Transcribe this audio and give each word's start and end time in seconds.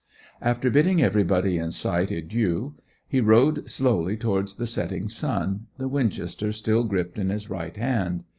After 0.41 0.71
bidding 0.71 0.99
everybody 0.99 1.59
in 1.59 1.71
sight 1.71 2.09
adieu 2.09 2.73
he 3.07 3.21
rode 3.21 3.69
slowly 3.69 4.17
towards 4.17 4.55
the 4.55 4.65
setting 4.65 5.07
sun, 5.07 5.67
the 5.77 5.87
winchester 5.87 6.51
still 6.53 6.85
gripped 6.85 7.19
in 7.19 7.29
his 7.29 7.51
right 7.51 7.77
hand. 7.77 8.23